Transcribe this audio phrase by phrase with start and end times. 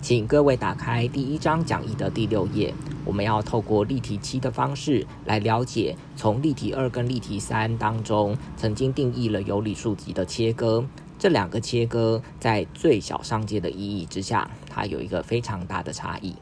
[0.00, 2.72] 请各位打开第一章讲义的第六页。
[3.04, 10.84] 我们要透过例题七的方式来了解，从例题二跟例题三当中曾经定义了有理数集的切割。
[11.18, 16.36] 这两个切割在最小上界的意义之下，它有一个非常大的差异。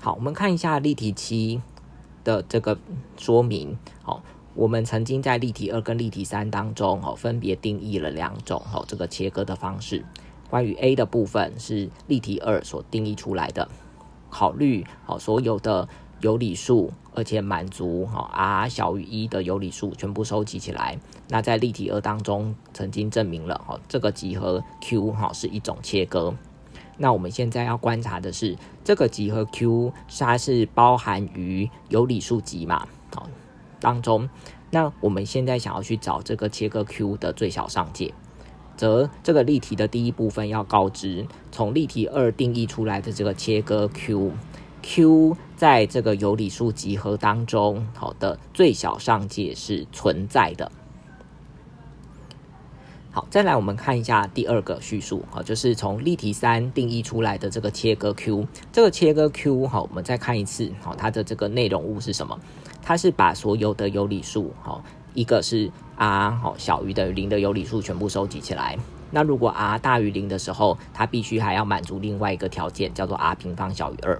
[0.00, 1.62] 好，我们看一下例题七
[2.24, 2.78] 的这个
[3.16, 3.78] 说明。
[4.02, 4.22] 好。
[4.54, 10.04] 我们曾经在例题二跟例题三当中，哦，分别定义了两种哦这个切割的方式。
[10.50, 13.68] 关于 A 的部分是例题二所定义出来的，
[14.28, 15.88] 考虑哦所有的
[16.20, 20.98] 有理数，而且满足哈 r 小于一的有理数全部收集起来。
[21.28, 26.34] 那在例题二当中曾经证明了，哦这个集合 Q 哈是一种切割。
[26.98, 32.86] 那我们现在要观察的是，这个集合 Q 它是包含于有理数集嘛？
[33.14, 33.26] 好。
[33.80, 34.28] 当中，
[34.70, 38.12] 那我们现在想要去找这个切割 Q 的最小上界，
[38.80, 50.72] 则这个例题的第一部分要告知，从例题二定义出来的这个切割 Q，Q 在这个有理数集合当中，好的最小上界是存在的。
[53.10, 62.40] 好，再来我们看一下第二个叙述，好，就是从例题三定义出来的这个切割 Q，这个切割 Q，好，我们再看一次，好，它的这个内容物是什么？
[62.80, 65.70] 它是把所有的有理数，好，一个是
[66.02, 68.78] r 好小于等于零的有理数全部收集起来。
[69.10, 74.18] 那如果 r 大于零的时候，它必须还要满足另外一个条件，叫做 r 平方小于二。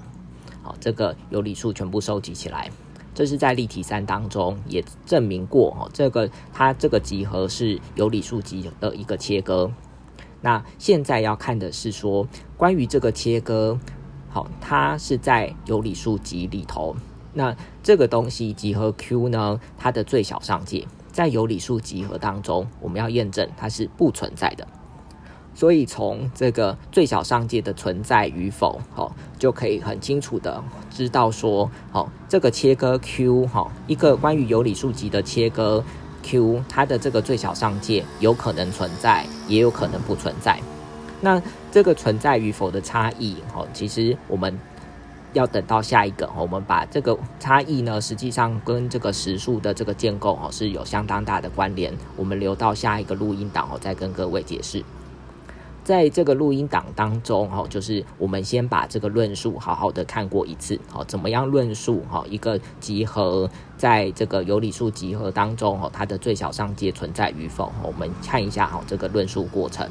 [0.62, 2.70] 好，这个有理数全部收集起来，
[3.14, 9.72] 这是在例题三当中也证明过，哦，这个它这个集合是有理数集的一个切割。
[10.42, 12.26] 那现在要看的是说，
[12.58, 13.78] 关于这个切割，
[14.28, 16.94] 好，它是在有理数集里头。
[17.32, 19.60] 那这个东西集合 Q 呢？
[19.78, 20.86] 它的最小上界
[21.20, 24.66] 在有理数集合当中，我们要验证它是不存在的。
[25.54, 35.84] 所以从这个最小上界的存在与否，好，就可以很清楚的知道说，好，这个切割 Q，好，一个关于有理数集的切割
[36.22, 40.58] Q，它的这个最小上界有可能存在，也有可能不存在。
[41.20, 44.58] 那这个存在与否的差异，好，其实我们。
[45.32, 51.92] 要等到下一个，我们把这个差异呢，实际上跟这个实数的这个建构哦是有相当大的关联。
[52.16, 54.84] 我们留到下一个录音档哦，再跟各位解释。
[55.82, 67.72] 在这个录音档当中哦，就是我们先把这个论述好好的看过一次，哦，怎么样论述哈一个集合在这个有理数集合当中哦，它的最小上界存在与否？
[67.82, 69.88] 我们看一下哈这个论述过程。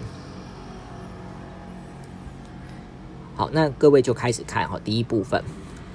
[3.40, 4.78] 好，那各位就开始看哈。
[4.84, 5.42] 第一部分，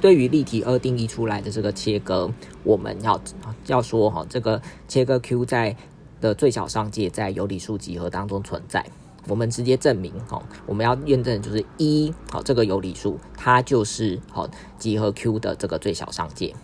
[0.00, 2.30] 对于例题二定义出来的这个切割，
[2.62, 3.20] 我们要
[3.66, 5.76] 要说哈，这个切割 Q 在
[6.22, 8.82] 的最小上界在有理数集合当中存在。
[9.28, 16.54] 我们直接证明哈，我们要验证就是一好，这个有理数它就是好集合 Q 的这个最小上界，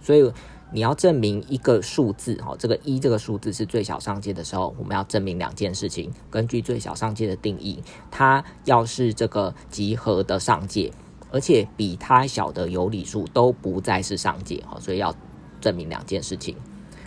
[0.00, 0.32] 所以。
[0.74, 6.10] 你要证明一个数字，哈，这个一这个数字是最小上界的时候，我们要证明两件事情。
[6.30, 10.90] 根据最小上界的定义，它要是这个集合的上界，
[11.30, 15.14] 而且比它小的有理数都不再是上界，哈，所以要
[15.60, 16.56] 证明两件事情。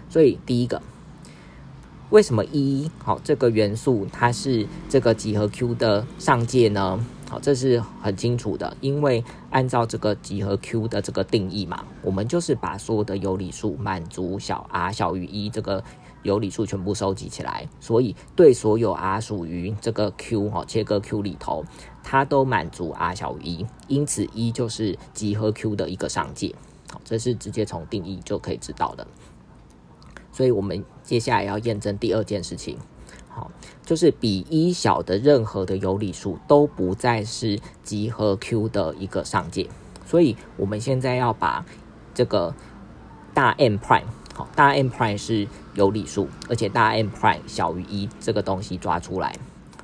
[0.10, 0.82] 所以第一个，
[2.12, 7.04] 为什么一好这个元素它是这个集合 Q 的上界呢？
[7.42, 15.84] 这是很清楚的，因为按照这个集合 Q 的这个定义嘛，我们就是把所有的有理数满足小 r 小于一这个
[16.24, 21.64] 有理数全部收集起来，所以对所有 r 属于这个 Q 哈切割 Q 里头，
[22.04, 26.54] 它都满足 r 小于一，因此一就是集合 Q 的一个上界。
[26.92, 29.06] 好，这是直接从定义就可以知道的。
[30.32, 32.78] 所以我们接下来要验证第二件事情。
[33.36, 33.52] 好，
[33.86, 39.68] 就是比一小的任何的有理数都不再是集合 Q 的一个上界，
[40.06, 41.66] 所以我们现在要把
[42.14, 42.56] 这个
[43.34, 49.38] 大 M prime 好，大 M prime 是有理数，而且大 M prime 小于一这个东西抓出来，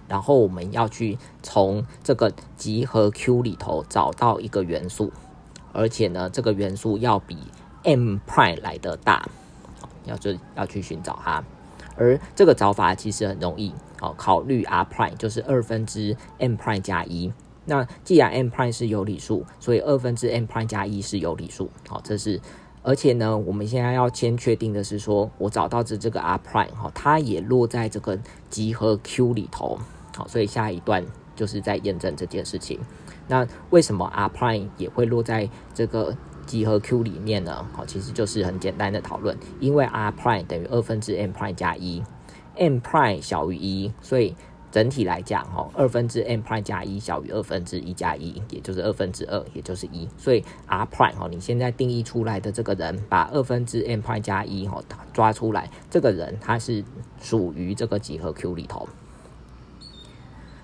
[0.08, 5.12] 然后我们要去从这个集合 Q 里头找到一个元素，
[5.74, 7.38] 而且呢，这个元素要比
[7.84, 9.28] M prime 来的大，
[10.06, 11.44] 要就要去寻找它。
[11.96, 17.32] 而这个找法其实很容易，好，考虑 r prime 就是二分之 m prime 加一。
[17.66, 21.70] 那既然 m prime 是有理数，所以二分之 m prime 加一是有理数。
[21.88, 22.40] 好，这是，
[22.82, 28.18] 而且呢，我们现在要先确定的是，说我找到的这个 r prime 哈，它也落在这个
[28.50, 29.78] 集合 Q 里头。
[30.16, 31.06] 好，所以下一段
[31.36, 32.80] 就是在验证这件事情。
[33.28, 36.16] 那为什么 r prime 也会落在这个？
[36.52, 42.04] 集合 Q 里面呢，好，其实就是很简单的讨论，因为 r prime 等于二分之 m prime 加一
[42.58, 44.36] ，m prime 小于一，所以
[44.70, 50.06] 整体来讲，哈，二分之 n prime 加一小于二分之一加一，也就是二分之二，也就是一。
[50.18, 54.84] 所以 r prime 哈，你现在定义出来的这个人，把二分之 n prime 加一哈
[55.14, 56.84] 抓出来，这个人他是
[57.22, 58.86] 属于这个集合 Q 里头。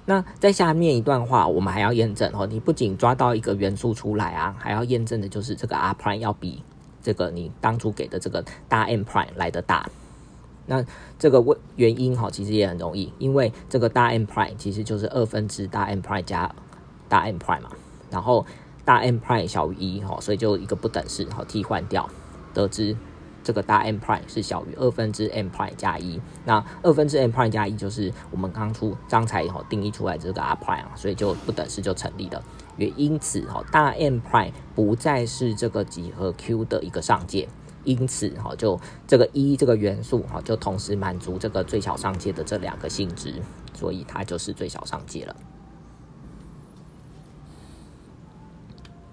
[0.09, 6.63] 那在下面一段话，我们还要验证哦，你不仅抓到一个元素出来啊，还要验证的就是这个 r prime 要比
[7.03, 9.85] 这个你当初给的这个大 n prime 来的大。
[10.65, 10.81] 那
[11.19, 16.55] 这个问原因哈，其实也很容易，因为这个大 n prime 其实就是二分之大 n prime 加
[17.09, 17.69] 大 n prime 嘛，
[18.09, 18.45] 然后
[18.85, 22.09] 大 n prime 小于一哈，所以就一个不等式好替换掉，
[22.53, 22.95] 得知
[23.47, 26.19] 这个大 n prime 是小于二分之 n prime 加一。
[26.43, 32.43] 那二分之 n prime 加一就是我们刚出刚才哈定义出来这个 r prime 啊，所以就不等式就成立了。
[32.75, 37.47] 也因此哈，大 n prime 不再是这个几何 Q 的一个上界。
[37.85, 38.77] 因此，哈，就
[39.07, 43.33] 这个一这个元素，哈，就同时满足这个最小上界的这两个性质，
[43.73, 45.33] 所以它就是最小上界了。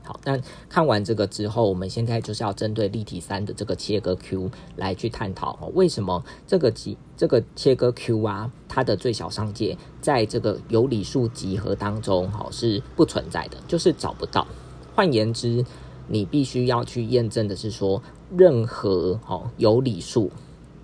[0.05, 14.47] 好，那看完这个之后，我们现在就是要针对立体三的这个切割 Q 来去探讨，哦，为什么这个集这个切割 Q 啊，它的最小上界在这个有理数集合当中，哈，是不存在的，就是找不到。
[14.95, 15.65] 换言之，
[16.07, 18.03] 你必须要去验证的是说。
[18.37, 20.29] 任何哦有理数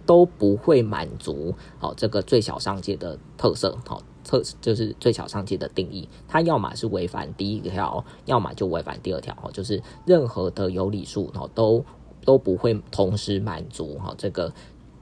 [0.07, 4.01] 都不会满足哦这个最小上界的特色，好
[4.31, 11.85] 特就是最小上界的定义，它要么是违反第一条，要么就违反第二条，哦就是任何的有理数哦都
[12.25, 14.53] 都不会同时满足哈这个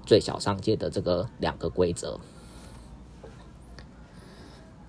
[0.06, 2.18] 最小上界的这个两个规则。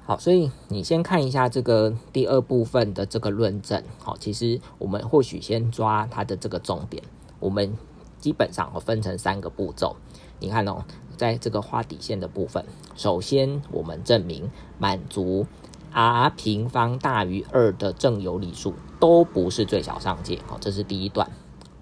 [0.06, 7.04] 好，所以你先看一下这个第二部分的这个论证，好，其实我们或许先抓它的这个重点。
[7.42, 7.78] 我们
[8.20, 9.98] 基本上哦分成三个步骤，
[10.40, 10.86] 你看哦，
[11.20, 12.64] 在这个画底线的部分，
[12.96, 15.46] 首先我们证明满足
[15.92, 21.30] r 平方大于二的正有理数都不是最小上界，好，这是第一段。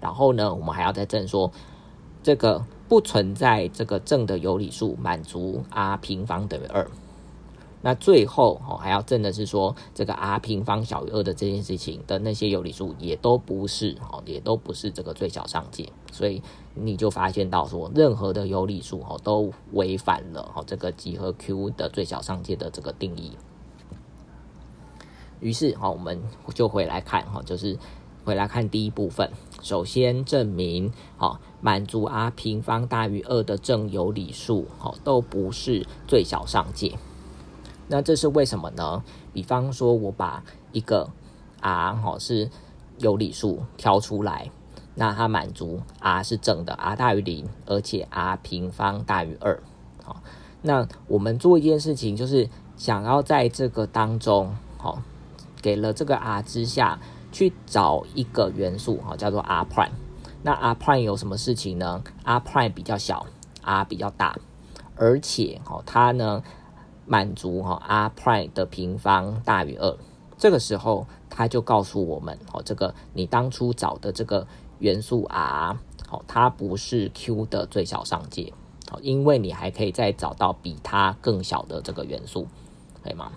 [0.00, 1.52] 然后呢，我们还要再证说
[2.20, 6.90] 这个不存在这个正的有理数满足 r 平方等于二。
[7.80, 16.42] 那最后哦，还要证的是说，这个 r 平方小于二的这件事情的那些有理数也都不是哦，也都不是这个最小上界，所以
[16.74, 23.38] 你就发现到说，任何的有理数哦都违反了哦这个几何 Q 的最小上界的这个定义。
[25.40, 26.20] 于是好，我们
[26.52, 27.78] 就回来看哈，就是
[28.24, 29.30] 回来看第一部分，
[29.62, 36.98] 首先证明哦满足 r 平方大于二的正有理数哦都不是最小上界。
[37.88, 39.02] 那这是为什么呢？
[39.32, 41.08] 比方说，我把一个
[41.60, 42.50] r 哈是
[42.98, 44.50] 有理数挑出来，
[44.94, 49.58] 那它满足 r 是正的，r 大于零，而且 r 平方大于二。
[50.04, 50.22] 好，
[50.60, 55.02] 那我们做一件事情，就是想要在这个当中，好，
[55.62, 56.98] 给了这个 r 之下
[57.32, 59.92] 去找一个元素，哈，叫做 r prime。
[60.42, 63.26] 那 r prime 有什么事情呢？r prime 比较小
[63.62, 64.38] ，r 比较大，
[64.94, 66.42] 而且，哦，它呢？
[67.08, 69.96] 满足哈 r prime 的平方大于二，
[70.36, 74.46] 这个时候它就告诉我们哦，这个你当初找的这个
[74.78, 75.76] 元素 r
[76.10, 78.52] 哦，它不是 q 的最小上界
[78.92, 82.46] 哦，因为你还可以再找到比它更小的这个元素，
[83.02, 83.32] 可以吗？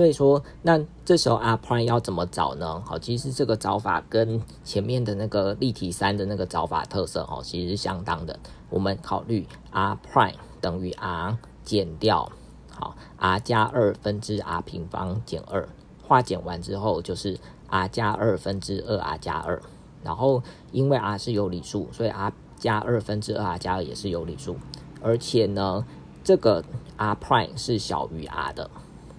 [0.00, 2.82] 所以说那这时候 r prime 要怎么找呢？
[2.86, 8.38] 好，其实这个找法跟前面的那个例题三的那个找法特色哦，其实是相当的。
[8.70, 10.32] 我们考虑 r prime。
[10.62, 12.30] 等于 r 减掉
[12.70, 15.68] 好 r 加二分之 r 平方减二，
[16.02, 17.38] 化简完之后就是
[17.68, 19.60] r 加二分之二 r 加二，
[20.02, 20.42] 然后
[20.72, 24.56] 因为 r 是有理数，所以 r 加二分之二 r 加二也是有理数，
[25.02, 25.84] 而且呢，
[26.24, 26.64] 这个
[26.96, 28.70] r prime 是小于 r 的，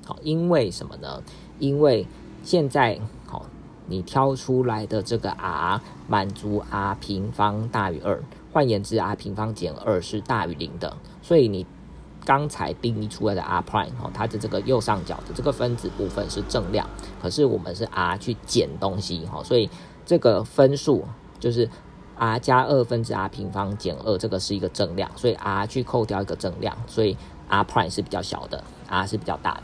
[0.05, 1.21] 好，因为什么呢？
[1.59, 2.07] 因为
[2.43, 3.45] 现在好，
[3.87, 10.97] 你挑出来的这个 r 满足 r 平方大于二，换言之，r 平方减二是大于零的。
[11.21, 11.65] 所以你
[12.25, 16.87] 刚才定义出来的 r prime 哦，它的这个右上角的这个分子部分是正量，
[17.21, 19.69] 可是我们是 r 去减东西哈，所以
[20.05, 21.03] 这个分数
[21.39, 21.69] 就是
[22.17, 27.15] r 加二分之 r 平方减二，这个是一个正量，所以 r 去扣掉一个正量，所以
[27.47, 29.63] r prime 是比较小的，r 是比较大的。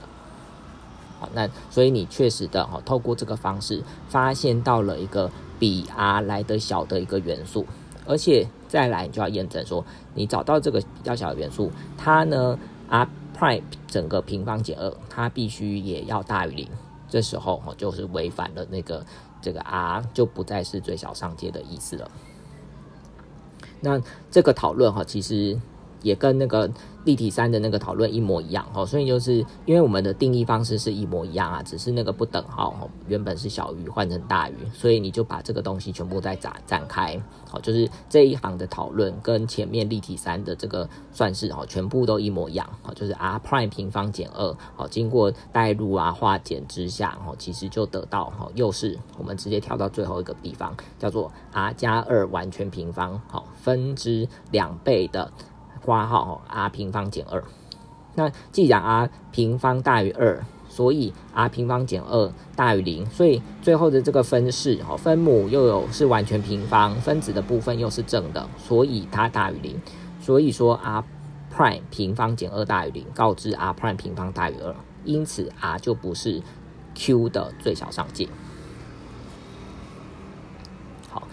[1.20, 7.66] 好，那所以你确实的哈，透过这个方式发现到了一个比 r 来的小的一个元素。
[8.06, 9.84] 而且再来，你就要验证说，
[10.14, 12.58] 你找到这个比较小的元素，它呢
[12.88, 13.06] ，r
[13.38, 16.70] prime 整个平方减二，它必须也要大于零。
[17.10, 19.06] 这时候哦，就是违反了那个
[19.42, 22.10] 这个 r 就不再是最小上界的意思了。
[23.82, 25.60] 那这个讨论哈，其实
[26.02, 26.70] 也跟那个
[27.06, 37.18] 立体三的那个讨论一模一样哦，所以就是因为我们的定义方式是一模一样啊，只是那个不等号哦，原本是小于换成大于，所以你就把这个东西全部再展展开，
[37.50, 55.32] 好，就是这一行的讨论跟前面立体三的这个算式哦，全部都一模一样，哦，就是 r prime 平方减二，好，经过代入啊化简之下，哦，其实就得到哦，又是我们直接跳到最后一个地方，叫做 r 加二完全平方，好，分之两倍的。
[55.88, 57.42] 括号 r 平方减二，
[58.16, 69.80] 那既然 r 平方大于二，所以 r 平方减二大于零，所以最后的这个分式哦，分母又有是完全平方，分子的部分又是正的，所以它大于零。
[70.20, 71.02] 所以说 r
[71.56, 74.76] prime 平方减二大于零，告知 r prime 平方大于二，
[75.06, 76.44] 因此 r 就不是
[76.96, 78.28] q 的最小上界。
[81.10, 81.26] 好，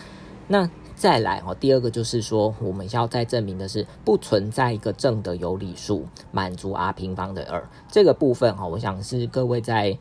[0.47, 0.71] 那。
[0.97, 9.99] 再来哦，第二个就是说，我们要再证明的是不存在一个正的有理数满足 r 平方的二这个部分哈，我想是各位在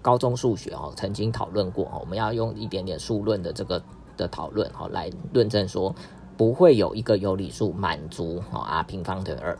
[0.00, 3.82] 高中数学哦曾经讨论过哦，我们要用一点点数论的这个
[4.16, 5.94] 的讨论哈来论证说
[6.36, 9.58] 不会有一个有理数满足哦 r 平方的二。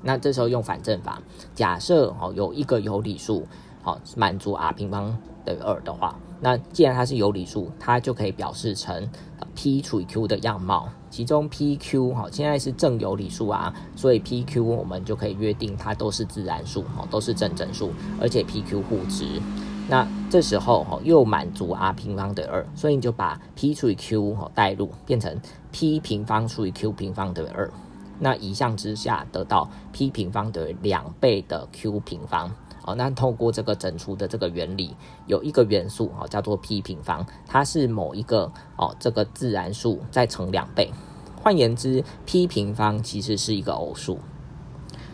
[0.00, 1.20] 那这时候用反证法，
[1.54, 3.44] 假设哦有一个有理数
[3.82, 6.16] 好满足 r 平方等于二的话。
[6.40, 9.08] 那既然它是有理数，它就可以表示成
[9.54, 17.90] p 除以 q 的样貌，其中 p q 哈现在是正有理数啊，所以 p q 我们就可以约定它都是自然数哈，都是正整数，
[18.20, 19.40] 而且 p q 互值。
[19.88, 25.40] 那这时候哈又满足 r 平方等于二，所以你就把 p 除以 q 哈代入，变成
[25.72, 27.70] p 平方除以 q 平方等于二。
[28.18, 32.50] 那一项之下得到 p 平方等于两倍的 q 平方。
[32.86, 40.90] 哦，那透过这个整除的这个原理，有一个元素哦，叫做 p 平方，它是某一个哦这个自然数再乘两倍。
[41.42, 44.18] 换言之，p 平方其实是一个偶数。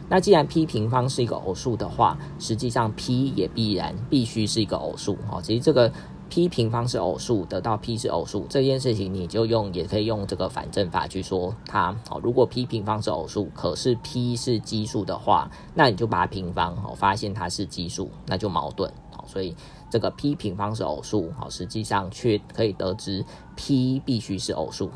[0.09, 5.17] 那既然 p 平方是一个偶数的话，实际上 p 也必然必须是一个偶数。
[5.31, 5.91] 哦，其实这个。
[6.33, 11.95] P 平方是偶数，得到 p 是偶数这件事情，你就用也可以用这个反证法去说它。
[12.09, 18.91] 哦，如果 p 平方是偶数，可是 p 是奇数的话，那你就把它平方，哦，发现它是奇数，那就矛盾。
[19.15, 19.55] 好，所以
[19.91, 23.23] 这个 p 平方是偶数，好，实际上却可以得知
[23.55, 24.91] p 必须是偶数。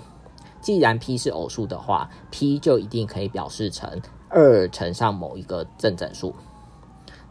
[0.62, 4.00] 既然 p 是偶数的话，p 就一定可以表示成
[4.30, 6.34] 二乘上某一个正整数。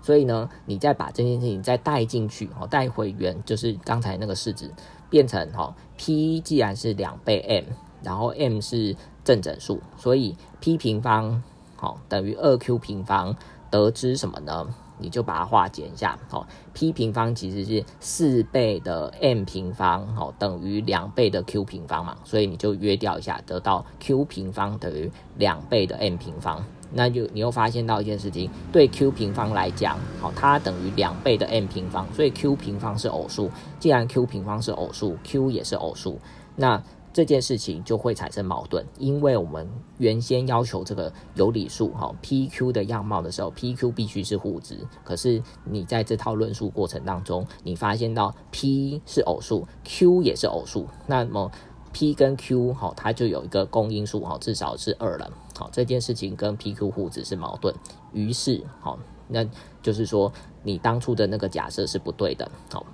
[0.05, 4.71] 所以呢，你再把这件事情再带进去，哦，带回原，就是刚才那个式子，
[5.09, 7.63] 变成哈，p 既然是两倍 m，
[8.03, 11.41] 然后 m 是正整数，所以 p 平方
[11.75, 13.35] 好等于二 q 平方，
[13.71, 14.67] 得知什么呢？
[14.99, 26.63] 你就把它化简一下，好，p 平方其实是四倍的 m 平方，好等于两倍的 q 平方嘛，所以你就约掉一下，得到 q 平方等于两倍的 m 平方。
[26.97, 33.51] 那就你又发现到一件事情，对 q 平方来讲，好，它等于两倍的 m 平方，所以 q 平方是偶数。
[33.77, 36.17] 既然 q 平方是偶数，q 也是偶数，
[36.55, 44.77] 那这件事情就会产生矛盾，因为我们原先要求这个有理数哈 p q 的样貌的时候，p q 必须是互值。
[45.03, 51.51] 可是你在这套论述过程当中，你发现到 p 是偶数，q 也是偶数，那么。
[51.95, 55.31] P 跟 Q 好，它就有一个公因数哈，至少是二了。
[55.57, 57.73] 好，这件事情跟 PQ 互质是矛盾，
[58.11, 58.99] 于是好，
[59.29, 59.45] 那
[59.81, 60.29] 就是说
[60.61, 62.51] 你当初的那个假设是不对的。
[62.69, 62.85] 好，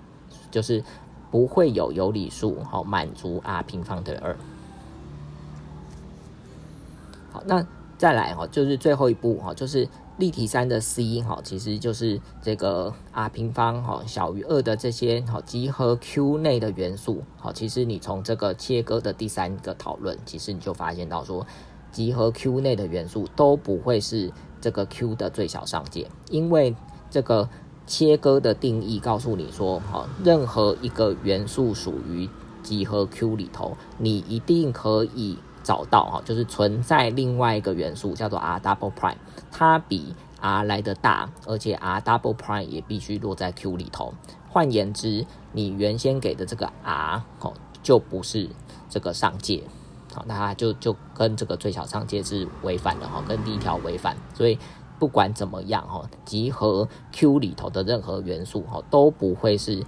[0.52, 0.84] 就是
[1.32, 4.38] 不会有有理数好满足 r 平方等于二。
[7.32, 7.66] 好，那
[7.98, 9.90] 再来哈，就是最后一步哈，就是。
[10.22, 17.24] 立体三的 c 哈，其实就是这个 r 平方哈小于二的这些哈集合 Q 内的元素。
[17.40, 21.44] 哈，其实你从这个切割的第三个讨论，其实你就发现到说，
[21.92, 26.76] 集合 Q 内的元素都不会是这个 Q 的最小上界，因为
[27.10, 27.50] 这个
[27.88, 32.30] 切割的定义告诉你说，哈，任何一个元素属于
[32.62, 35.40] 集合 Q 里头，你一定可以。
[35.64, 39.16] 找到哈，就是存在另外一个元素叫做 r double prime，
[39.52, 44.14] 它比 r 来的大，而且 r double prime 也必须落在 Q 里头。
[44.50, 48.50] 换言之，你原先给的这个 r 哦，就不是
[48.90, 49.64] 这个上界，
[50.14, 54.18] 好，那它就就跟这个最小上界是违反的哈，跟第一条违反。
[54.34, 54.60] 所以
[55.00, 59.84] 不管怎么样哈，集合 Q 里头的任何元素哈，都不会是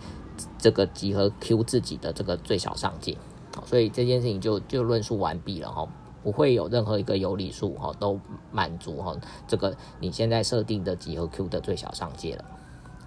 [0.58, 3.18] 这个集合 Q 自己的这个最小上界。
[3.66, 5.88] 所以这件事情就就论述完毕了哈，
[6.24, 8.20] 不会有任何一个有理数哈都
[8.52, 9.16] 满足哈
[9.48, 12.46] 这个你现在设定的几何 Q 的最小上界了。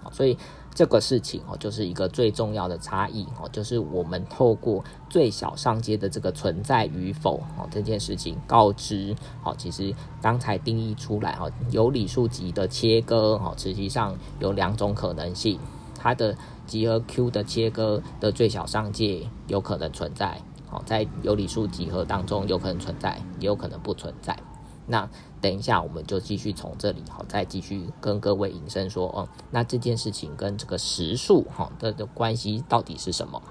[0.09, 0.37] 所以
[0.73, 15.59] 这个事情哦，就是一个最重要的差异哦，就是我们透过最小上阶的这个存在与否哦这件事情告知好，其实刚才定义出来哈，有理数集的切割哦，实际上有两种可能性，
[16.07, 20.41] 它的集合 Q 的切割的最小上界有可能存在。
[20.69, 24.37] 好，在有理数集合当中有可能存在，也有可能不存在。
[24.85, 25.09] 那
[25.41, 33.41] 等一下，我们就继续从这里好，再继续跟各位引申说，哦，那这件事情跟这个实数哈的的关系到底是什么？